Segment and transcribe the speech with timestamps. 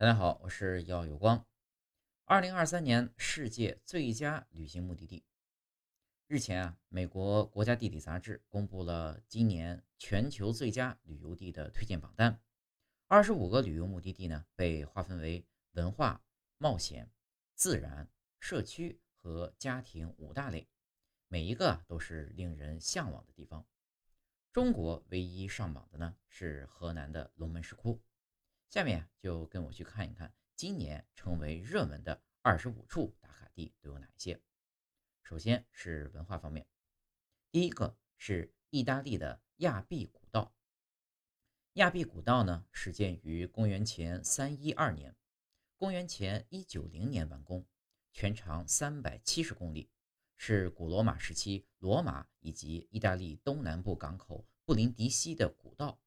[0.00, 1.44] 大家好，我是耀有光。
[2.24, 5.24] 二零二三年世界最佳旅行目的地。
[6.28, 12.40] 日前啊，美国国家地理杂志公布了今年全球最佳旅游地的推荐榜单。
[13.08, 16.22] 二十五个旅游目的地呢，被划分为文化、
[16.58, 17.10] 冒险、
[17.56, 18.08] 自然、
[18.38, 20.68] 社区和家庭五大类，
[21.26, 23.66] 每一个都是令人向往的地方。
[24.52, 28.00] 中国唯一上榜的呢，是河南的龙门石窟。
[28.68, 34.38] 下面就跟我去看一看，今年成为热门的二十五处打卡地都有哪些。
[35.22, 36.66] 首先是文化方面，
[37.50, 40.54] 第一个是意大利的亚庇古道。
[41.74, 45.16] 亚庇古道呢，始建于公元前三一二年，
[45.78, 47.66] 公元前一九零年完工，
[48.12, 49.88] 全长三百七十公里，
[50.36, 55.98] 是古罗马时期罗马以及意大利东南部港口布林迪西的古道。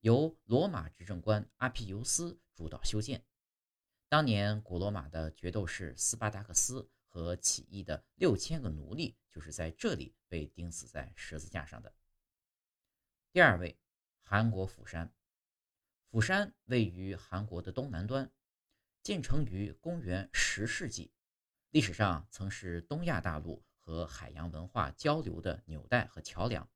[0.00, 3.24] 由罗马执政官阿庇尤斯主导修建。
[4.08, 11.92] 当年古罗马的决斗士斯巴达克斯和起义的六千个奴隶就是在这里被钉死在十字架上的。
[13.32, 13.78] 第二位，
[14.22, 15.12] 韩国釜山。
[16.10, 18.32] 釜山位于韩国的东南端，
[19.02, 21.12] 建成于公元十世纪，
[21.70, 26.66] 历史上曾是东亚大陆和海洋文化交流的纽带和桥梁。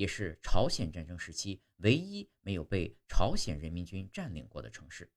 [0.00, 5.12] 也是朝鲜战争时期唯一没有被朝鲜人民军占领过的城市。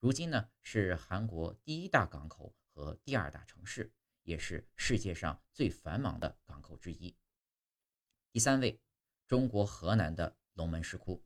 [0.00, 3.92] 如今呢，是韩国第一大港口和第二大城市，
[4.22, 7.14] 也是世界上最繁忙的港口之一。
[8.32, 8.80] 第三位，
[9.26, 11.22] 中国河南的龙门石窟。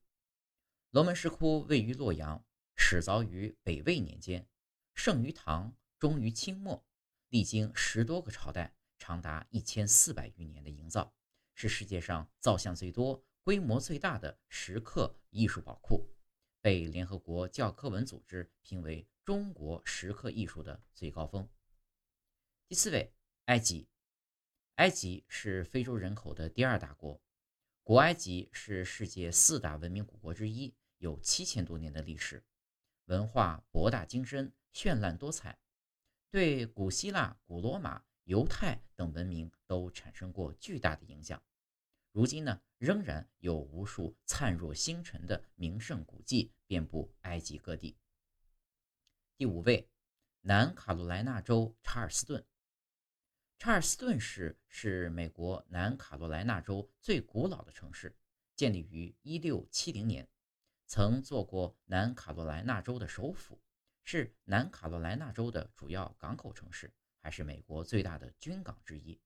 [0.90, 2.44] 龙门石窟位于洛阳，
[2.74, 4.48] 始凿于北魏年间，
[4.96, 6.84] 盛于唐，终于清末，
[7.28, 11.14] 历经十多个朝代，长达一千四百余年的营造。
[11.60, 16.08] 是世界上造像最多、规模最大的石刻艺术宝库，
[16.62, 21.46] 被联合国教科文组织评为中国石刻艺术的最高峰。
[22.66, 23.12] 第四位，
[23.44, 23.86] 埃及。
[24.76, 27.20] 埃及是非洲人口的第二大国，
[27.82, 32.42] 古埃及是世界四大文明古国之一，有七千多年的历史，
[33.04, 35.58] 文化博大精深、绚烂多彩，
[36.30, 41.42] 对古希腊、古罗马、犹太等文明都产生过巨大的影响。
[42.12, 47.96] 如今呢，仍然有无数灿若星辰的名胜古迹遍布埃及各地。
[49.38, 49.88] 第五位，
[50.42, 52.44] 南卡罗来纳州查尔斯顿。
[53.58, 58.14] 查尔斯顿市是美国南卡罗来纳州最古老的城市，
[58.54, 60.28] 建立于1670年，
[60.84, 63.58] 曾做过南卡罗来纳州的首府，
[64.04, 69.20] 是南卡罗来纳州的主要港口城市，还是美国最大的军港之一。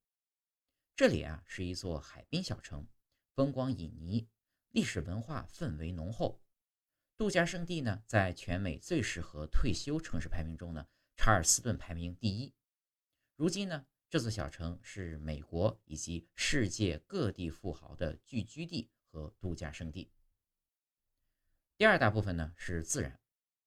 [0.96, 2.86] 这里啊是一座海滨小城，
[3.34, 4.26] 风光旖旎，
[4.70, 6.40] 历史文化氛围浓厚。
[7.16, 12.52] 度假胜地呢，在全美最适合退休城市排名中呢，查尔斯顿排名第一。
[13.36, 20.10] 如今呢，这座小城是美国以及世界各地富豪的聚居地和度假胜地。
[21.76, 23.20] 第二大部分呢是自然，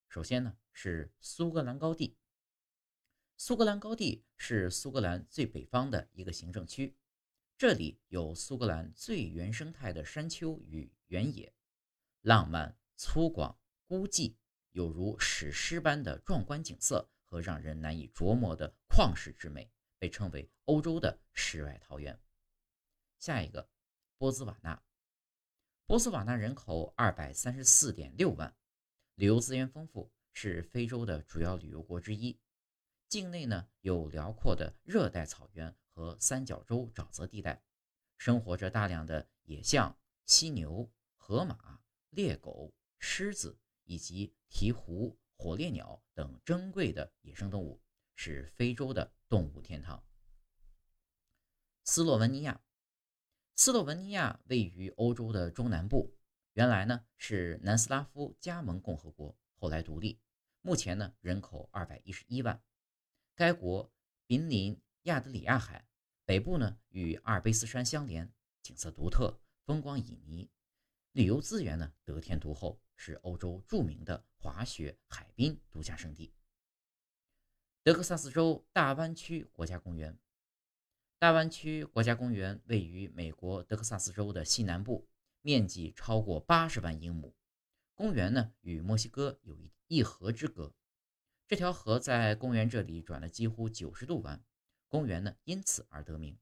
[0.08, 2.16] 首先呢是苏格兰高地。
[3.40, 6.96] 苏格兰高地是苏格兰最北方的一个行政区。
[7.56, 11.54] 这里有苏格兰最原生态的山丘与原野，
[12.22, 13.54] 浪漫、粗犷、
[13.86, 14.34] 孤寂，
[14.72, 19.70] 有如史诗般的壮观景色和让人难以琢磨的旷世之美，
[20.00, 22.20] 被称为欧洲的世外桃源。
[23.20, 23.70] 下一个，
[24.18, 24.82] 波兹瓦纳。
[25.86, 28.52] 波斯瓦纳人口二百三十四点六万，
[29.14, 32.36] 旅游资源丰富，是非洲的主要旅游国之一。
[33.08, 35.74] 境内呢有辽阔的热带草原。
[35.98, 37.60] 和三角洲沼泽地带，
[38.18, 41.80] 生活着大量的野象、犀牛、河马、
[42.10, 47.82] 猎狗、狮子以及鹈鹕、火烈鸟等珍贵的野生动物，
[48.14, 50.00] 是非洲的动物天堂。
[51.82, 52.60] 斯洛文尼亚，
[53.56, 56.16] 斯洛文尼亚位于欧洲的中南部，
[56.52, 60.20] 原来呢是南斯拉夫加盟共和国，后来独立，
[60.60, 62.62] 目前呢人口二百一十一万。
[63.38, 63.88] 该国
[64.26, 65.86] 濒临亚得里亚海。
[66.24, 68.28] 北部呢与阿尔卑斯山相连，
[68.62, 70.48] 景色独特，风光旖旎，
[71.12, 76.34] 旅游资源呢得天独厚，是欧洲著名的滑雪海滨度假胜地。
[77.84, 80.18] 德克萨斯州大湾区国家公园，
[81.20, 85.08] 大湾区国家公园位于美国德克萨斯州的西南部，
[85.42, 87.32] 面积超过八十万英亩。
[87.94, 90.74] 公园呢与墨西哥有一一河之隔，
[91.48, 94.44] 这条河在公园这里转了几乎九十度弯。
[94.86, 96.38] 公园呢，因此而得名。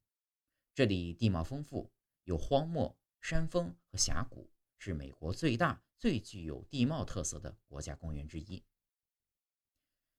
[0.75, 1.93] 这里地貌丰富，
[2.25, 8.65] 有荒漠、山峰和峡谷，是美国最大、最具有地貌特色的国家公园之一。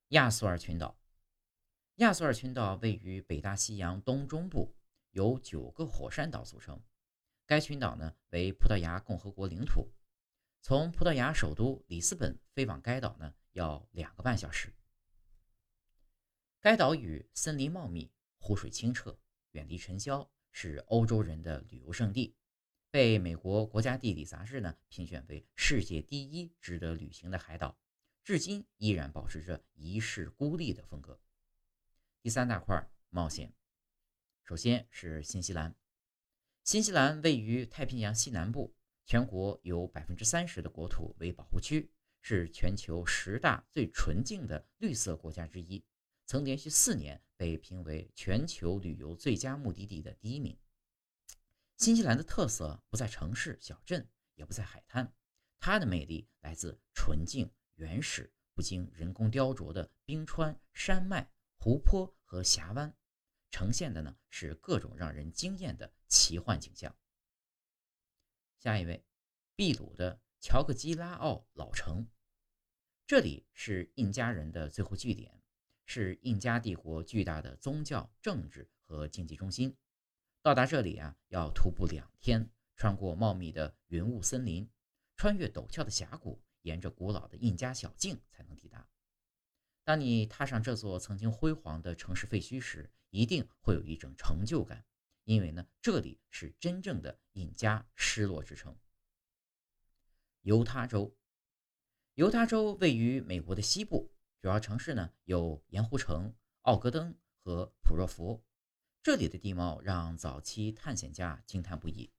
[0.10, 0.98] 亚速尔群岛。
[1.96, 4.74] 亚速尔群岛位于北大西洋东中部，
[5.12, 6.82] 由九个火山岛组成。
[7.46, 9.92] 该群岛呢为葡萄牙共和国领土，
[10.62, 14.72] 从葡萄牙首都里斯本飞往该岛呢要两个半小时。
[16.60, 19.20] 该岛屿森林茂密，湖水清澈，
[19.52, 22.36] 远离尘嚣，是欧洲人的旅游胜地，
[22.92, 27.76] 被美国国家地理杂志呢评选为世界第一值得旅行的海岛，
[28.24, 31.20] 至今依然保持着遗世孤立的风格。
[32.22, 33.54] 第三大块冒险，
[34.44, 35.76] 首先是新西兰。
[36.64, 38.76] 新西兰位于太平洋西南部，
[39.06, 41.90] 全国有百分之三十的国土为保护区，
[42.22, 45.84] 是全球十大最纯净的绿色国家之一，
[46.26, 50.58] 曾连续四年被评为全球旅游最佳目的地的第一名。
[51.78, 55.14] 新西兰的特色不在城市小镇，也不在海滩，
[55.60, 62.94] 它的魅力来自纯净、原始、不经人工雕琢的冰川、山脉、湖泊和峡湾。
[63.52, 66.94] 呈现的呢是各种让人惊艳的奇幻景象。
[68.60, 69.06] 下一位，
[69.56, 72.08] 秘鲁的乔克基拉奥老城，
[73.06, 75.42] 这里是印加人的最后据点，
[75.86, 79.76] 是印加帝国巨大的宗教、政治和经济中心。
[80.44, 84.70] 到达这里啊，要徒步两天，穿过茂密的云雾森林，
[85.16, 88.88] 穿越陡峭的峡谷，沿着古老的印加小径才能抵达。
[89.84, 94.86] 当你踏上这座曾经辉煌的城市废墟时，一定会有一种成就感，
[95.24, 98.78] 因为呢，这里是真正的印加失落之城。
[100.48, 101.14] 犹他州，
[102.14, 104.10] 犹他州位于美国的西部，
[104.42, 107.14] 主要城市呢有盐湖城、奥格登
[107.44, 108.42] 和普若福。
[109.04, 112.10] 这里的地貌让早期探险家惊叹不已。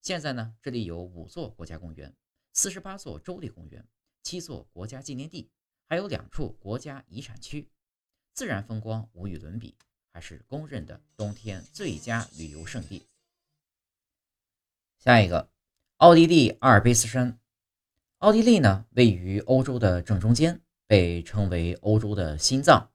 [0.00, 2.16] 现在呢，这里有五座国家公园、
[2.54, 3.86] 四十八座州立公园、
[4.22, 5.50] 七座国家纪念地。
[5.90, 7.70] 还有两处国家遗产区，
[8.32, 9.76] 自然风光无与伦比，
[10.10, 13.06] 还是公认的冬天最佳旅游胜地。
[14.98, 15.50] 下一个，
[15.98, 17.37] 奥地利阿尔卑斯山。
[18.18, 22.90] 奥地利呢，位于欧洲的正中间，被称为欧洲的心脏。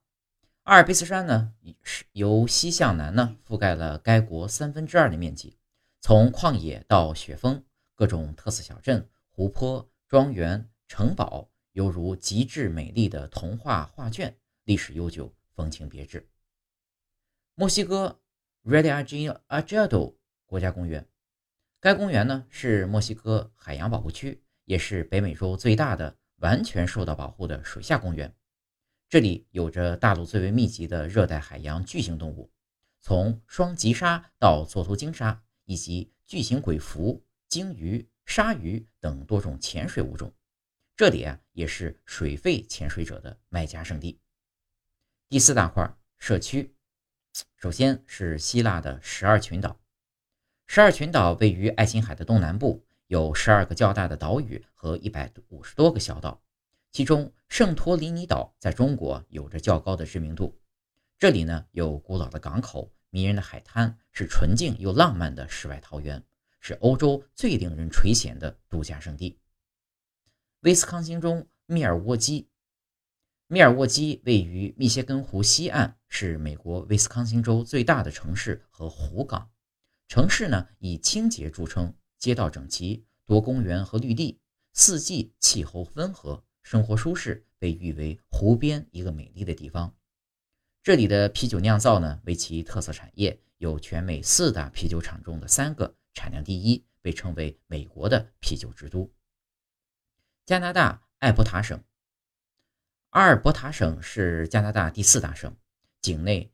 [0.64, 5.56] 阿尔卑斯山呢，是由西向南呢覆盖了该国三分之二的面积，
[6.02, 11.48] 从旷野到雪峰，各种特色小镇、湖泊、庄园、城堡。
[11.72, 16.28] 犹如极致美丽的童话画卷，历史悠久，风情别致。
[17.56, 18.20] 墨西哥
[18.62, 20.14] Red a g a j a d o
[20.46, 21.08] 国家公园，
[21.80, 28.34] 该公园呢是墨西哥海洋保护区，也是北美洲最大的完全受到保护的水下公园。
[29.08, 32.50] 这里有着大陆最为密集的热带海洋巨型动物，
[33.00, 40.34] 从双极鲨到座头鲸鲨，以及巨型鬼蝠、鲸鱼、鲨鱼等多种潜水物种。
[40.96, 44.20] 这里啊，也是水肺潜水者的麦加圣地。
[45.28, 46.74] 第四大块社区，
[47.56, 49.80] 首先是希腊的十二群岛。
[50.66, 56.40] 十二群岛位于爱琴海的东南部，有十二个较大的岛屿和一百五十多个小岛。
[56.90, 60.56] 其中，圣托里尼岛在中国有着较高的知名度。
[61.18, 66.22] 这里呢，有古老的港口、迷人的海滩，是纯净又浪漫的世外桃源，
[66.60, 69.38] 是欧洲最令人垂涎的度假胜地。
[70.60, 72.48] 威斯康星州密尔沃基，
[73.48, 79.50] 密尔沃基位于密歇根湖西岸，是美国威斯康星州最大的城市和湖港。
[80.06, 84.40] 城市呢以清洁著称，街道整齐，多公园和绿地，
[84.72, 89.94] 四季气候温和，生活舒适，被誉为湖边一个美丽的地方。
[90.82, 99.12] 这里的啤酒酿造呢为其特色产业，有全美四大啤酒厂中的三个产量第一，被称为美国的啤酒之都。
[100.46, 101.84] 加拿大艾伯塔省，
[103.10, 105.54] 阿尔伯塔省是加拿大第四大省，
[106.00, 106.50] 境内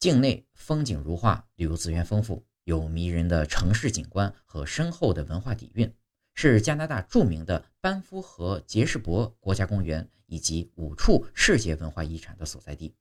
[0.00, 5.92] 境内风景如画，旅游资源丰富，有迷人的城市景观和深厚的文化底蕴，
[6.34, 12.94] 是加拿大著名的班夫和杰士伯国家公园以及五处世界文化遗产的所在地。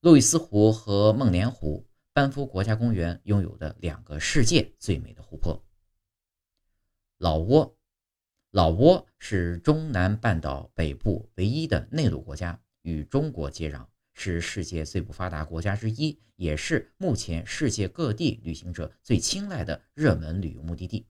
[0.00, 5.62] 路易斯湖和梦莲湖，班夫国家公园拥有的两个世界最美的湖泊。
[7.18, 7.76] 老挝。
[8.52, 13.86] 老挝是中南半岛北部唯一的内陆国家，与中国接壤，
[14.22, 21.06] 是世界最不发达国家之一，也是目前世界各地旅行者最青睐的热门旅游目的地。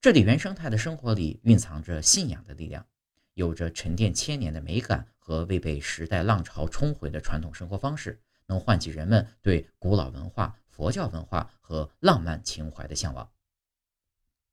[0.00, 2.86] 这里原生态的生活里蕴藏着信仰的力量，
[3.34, 13.28] 有着沉淀千年的美感和未被时代浪潮冲毁的传统生活方式，能唤起人们对古老文化、佛教文化和浪漫情怀的向往。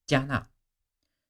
[0.08, 0.50] 加纳。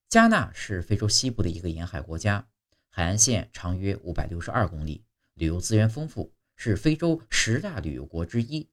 [0.07, 2.47] 加纳是非洲西部的一个沿海国家，
[2.87, 5.03] 海岸线长约五百六十二公里，
[5.39, 8.69] 旅游资源丰富，是非洲十大旅游国之一。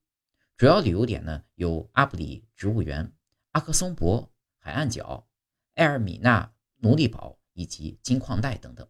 [0.56, 3.12] 主要旅游点呢有阿布里植物园、
[3.52, 5.28] 阿克松博海岸角、
[5.75, 8.88] 埃尔米纳奴隶堡以及金矿带等等。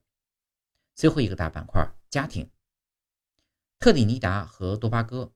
[0.94, 2.50] 最后一个大板块，家庭。
[3.78, 5.34] 特立尼达和多巴哥。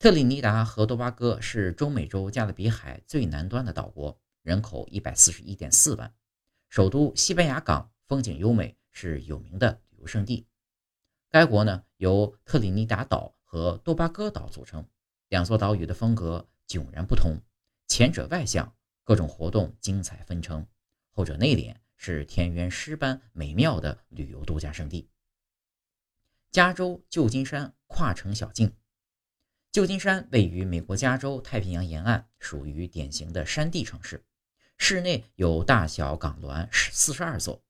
[0.00, 6.12] 特立尼达和多巴哥是中美洲加勒比海最南端的岛国，人口一百四十一点四万，
[6.68, 10.44] 首都西班牙港风景优美，是有名的旅游胜地。
[11.36, 14.88] 该国呢由特立尼达岛和多巴哥岛组成，
[15.28, 17.38] 两座岛屿的风格迥然不同，
[17.86, 18.74] 前者外向，
[19.04, 20.64] 各种活动精彩纷呈；
[21.10, 25.10] 后者内敛，是田园诗般美妙的旅游度假胜地。
[26.50, 28.72] 加州旧金山跨城小径。
[29.70, 34.24] 旧金山位于美国加州太平洋沿岸，属于典型的山地城市。
[34.78, 37.62] 市内有大小港湾四十二座，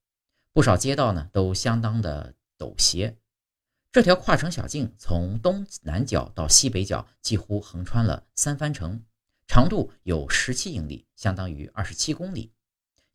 [0.52, 3.16] 不少街道呢都相当的陡斜。
[3.96, 9.02] 这条跨城小径从东南角到西北角，几乎横穿了三番城，
[9.46, 12.52] 长度有十七英里，相当于二十七公里。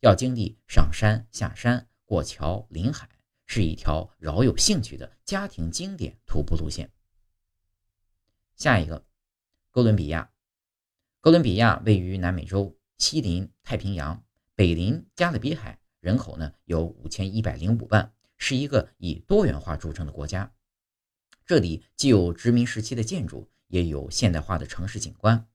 [0.00, 3.08] 要经历上山下山、过桥临海，
[3.46, 6.90] 是一条饶有兴趣的家庭经典徒步路线。
[8.56, 9.06] 下一个，
[9.70, 10.32] 哥伦比亚。
[11.20, 14.24] 哥伦比亚位于南美洲，西临太平洋，
[14.56, 20.52] 北临加勒比海，人口呢有五千一百零五万，是一个以多元化著称的国家。
[21.44, 25.48] 这里既有殖民时期的建筑，也有现代化的城市景观。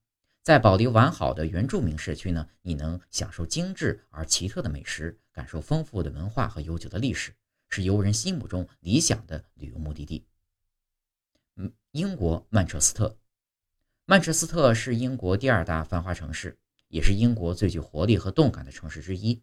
[0.44, 7.34] 在保留完好的原住民社区呢，你能享受精致而奇特的美食，感受丰富的文化和悠久的历史，
[7.70, 10.26] 是游人心目中理想的旅游目的地。
[11.58, 13.18] 嗯，英国曼彻斯特，
[14.06, 19.42] 曼彻斯特是英国第二大繁华城市，也是英国最具活力和动感的城市之一。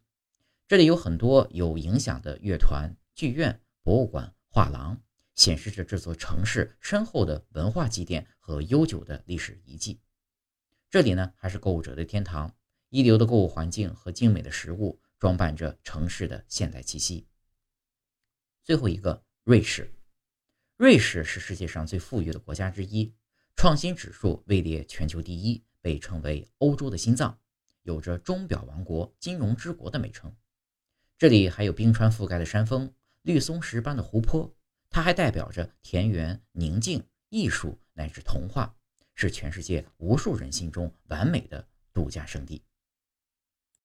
[0.67, 5.03] 这里有很多有影响的乐团、剧院、博物馆、画廊，
[5.35, 10.01] 显示着这座城市深厚的文化积淀和悠久的历史遗迹。
[10.91, 12.55] 这里呢，还是购物者的天堂，
[12.89, 17.27] 一流的购物环境和精美的食物装扮着城市的现代气息。
[18.63, 19.93] 最后一个，瑞士。
[20.77, 23.15] 瑞士是世界上最富裕的国家之一，
[23.57, 27.39] 创新指数位列全球第一，被称为欧洲的心脏，
[27.83, 30.35] 有着“钟表王国”“金融之国”的美称。
[31.17, 34.53] 这里还有冰川覆盖的山峰、绿松石般的湖泊，
[34.95, 38.73] 它还代表着田园、宁静、艺术乃至童话，
[39.17, 42.63] 是全世界无数人心中完美的度假胜地。